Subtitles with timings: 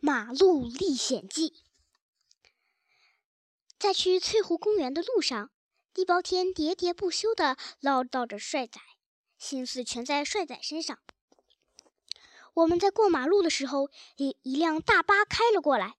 [0.00, 1.50] 马路历险记》。
[3.78, 5.50] 在去翠湖公园的路上，
[5.92, 8.80] 地包天喋喋不休地唠叨着帅仔，
[9.38, 10.98] 心思全在帅仔身上。
[12.54, 15.96] 我们在过马路的时候，一一辆大巴开了过来，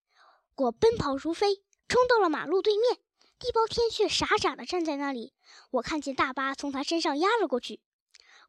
[0.55, 2.99] 我奔跑如飞，冲到了马路对面。
[3.39, 5.33] 地包天却傻傻地站在那里。
[5.69, 7.79] 我看见大巴从他身上压了过去，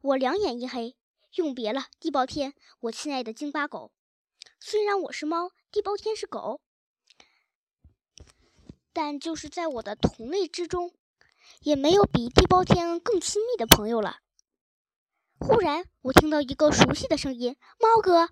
[0.01, 0.97] 我两眼一黑。
[1.35, 3.93] 永别了，地包天，我亲爱的京巴狗。
[4.71, 6.61] 虽然我是猫，地包天是狗，
[8.93, 10.93] 但就是在我的同类之中，
[11.63, 14.19] 也没有比地包天更亲密的朋友了。
[15.41, 18.29] 忽然，我听到一个熟悉的声音：“猫哥！”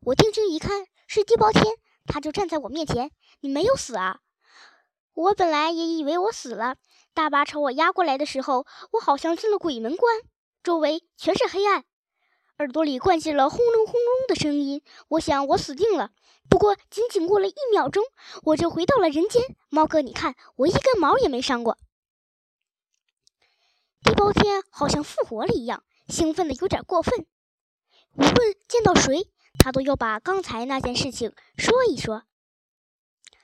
[0.00, 1.62] 我定睛一看，是地包天，
[2.06, 3.10] 他就站在我面前。
[3.40, 4.20] 你没有死啊！
[5.12, 6.78] 我本来也以为我死了。
[7.12, 10.22] 大巴朝我压过来的时候，我好像进了鬼门关，
[10.62, 11.84] 周围全是黑暗。
[12.58, 16.10] 耳朵里灌进了轰隆轰隆的声音，我想我死定了。
[16.48, 18.02] 不过仅仅过了一秒钟，
[18.44, 19.42] 我就回到了人间。
[19.68, 21.76] 猫哥，你看，我一根毛也没伤过。
[24.02, 27.26] 地包天好像复活了一样，兴奋的有点过分。
[28.14, 32.22] 无论见到谁，他都要把刚才那件事情说一说。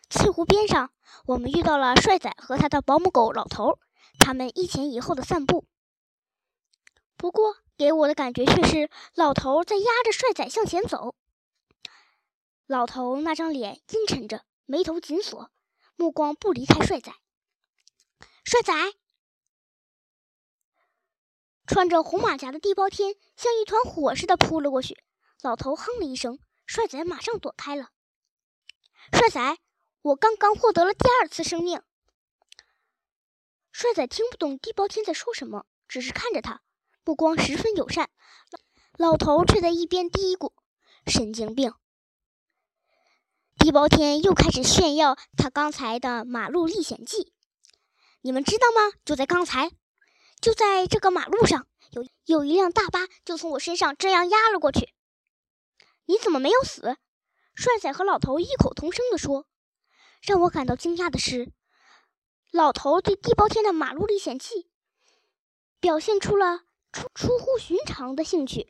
[0.08, 0.90] 翠湖边上，
[1.26, 3.78] 我们遇到了帅仔和他的保姆狗老头，
[4.18, 5.66] 他们一前一后的散步。
[7.22, 7.56] 不过。
[7.78, 11.16] 给我的感觉却是老头在压着帅仔向前走。
[12.66, 15.50] 老头那张脸阴沉着，眉头紧锁，
[15.96, 17.12] 目光不离开帅仔。
[18.44, 18.72] 帅仔，
[21.66, 25.02] 穿着红马甲的地包天像一团火似的扑了过去。
[25.40, 27.90] 老头哼了一声，帅仔马上躲开了。
[29.12, 29.58] 帅仔，
[30.02, 31.82] 我刚刚获得了第二次生命。
[33.72, 36.62] 帅仔听不懂地包天在说什么，只是看着他。
[37.04, 38.10] 目光十分友善，
[38.96, 40.52] 老头却在一边嘀咕
[41.06, 41.74] ：“神经病。”
[43.58, 47.32] 地包天又开始炫耀他刚才的马路历险记。
[48.20, 48.96] 你们知道吗？
[49.04, 49.72] 就在刚才，
[50.40, 54.94] 就在这个马路上，有有一辆大巴就从我身上这样压了过去。
[56.06, 56.96] 你怎么没有死？
[57.54, 59.46] 帅仔和老头异口同声地说。
[60.22, 61.52] 让我感到惊讶的是，
[62.52, 64.70] 老头对地包天的马路历险记
[65.80, 66.62] 表现出了。
[66.92, 68.68] 出出乎寻常的兴趣，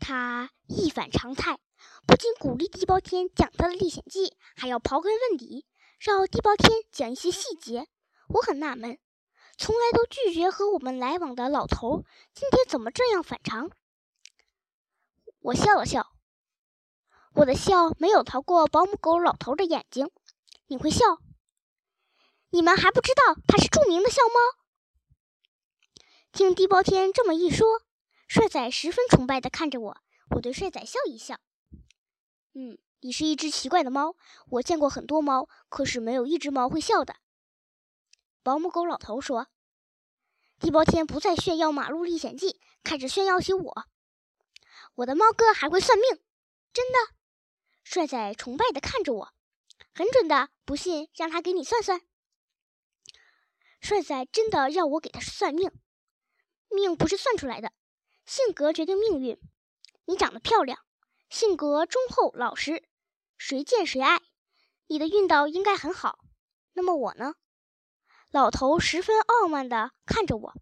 [0.00, 1.60] 他一反常态，
[2.06, 5.64] 不仅鼓励地包天讲他的历险记，还要刨根问底，
[6.00, 7.86] 让地包天讲一些细节。
[8.28, 8.98] 我很纳闷，
[9.56, 13.70] 从来都拒绝和我们来往的老头，今天怎么这样反常？
[15.40, 16.12] 我笑了笑，
[17.34, 20.10] 我的笑没有逃过保姆狗老头的眼睛。
[20.66, 21.04] 你会笑？
[22.50, 24.59] 你们还不知道他是著名的笑猫？
[26.32, 27.66] 听地包天这么一说，
[28.28, 30.00] 帅仔十分崇拜地看着我。
[30.36, 31.40] 我对帅仔笑一笑
[32.54, 34.14] ：“嗯，你是一只奇怪的猫。
[34.48, 37.16] 我见过很多猫，可是没有一只猫会笑的。”
[38.44, 39.48] 保姆狗老头说
[40.60, 43.86] ：“地包天不再炫耀马路历险记，开始炫耀起我。
[44.94, 46.22] 我的猫哥还会算命，
[46.72, 46.98] 真的。”
[47.82, 49.34] 帅仔崇拜地看着我
[49.92, 52.00] ：“很准的，不信让他给你算算。”
[53.82, 55.72] 帅仔真的要我给他算命。
[56.70, 57.72] 命不是算出来的，
[58.24, 59.40] 性格决定命运。
[60.06, 60.78] 你长得漂亮，
[61.28, 62.88] 性格忠厚老实，
[63.36, 64.22] 谁见谁爱，
[64.86, 66.18] 你的运道应该很好。
[66.72, 67.34] 那么我呢？
[68.30, 70.54] 老头十分傲慢地看着我。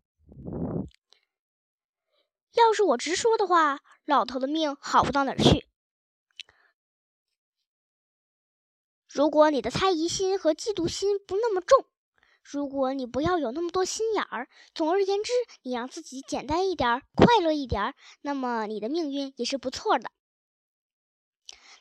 [2.53, 5.69] 要是我直说的话，老头的命好不到哪儿去。
[9.07, 11.87] 如果你的猜疑心和嫉妒心不那么重。
[12.51, 20.11] 如果你不要有那么多心眼儿，总而言之，你让自己简单一点，快乐一点，那么你的命运也是不错的。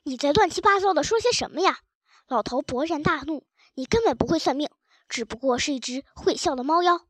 [0.04, 1.80] 你在乱七八糟的说些什么呀？
[2.28, 4.70] 老头勃然大怒，你根本不会算命，
[5.08, 7.08] 只不过是一只会笑的猫妖。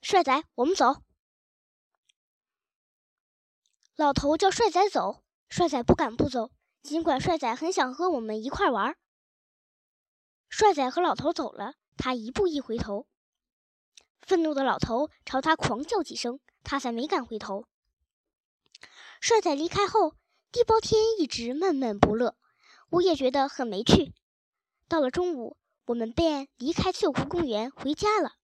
[0.00, 1.02] 帅仔，我们走。
[3.94, 6.50] 老头叫帅仔走，帅仔不敢不走，
[6.82, 8.96] 尽管帅仔很想和我们一块玩。
[10.48, 11.74] 帅仔和老头走了。
[11.96, 13.06] 他一步一回头，
[14.20, 17.66] 愤怒的老头朝他狂叫几声，他才没敢回头。
[19.20, 20.16] 帅仔离开后，
[20.50, 22.36] 地包天一直闷闷不乐，
[22.90, 24.12] 我也觉得很没趣。
[24.88, 25.56] 到了中午，
[25.86, 28.34] 我们便离开翠湖公园回家了。